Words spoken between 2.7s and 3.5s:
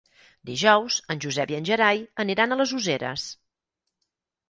Useres.